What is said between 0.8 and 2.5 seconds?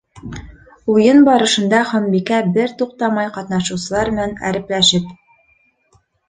Уйын барышында Ханбикә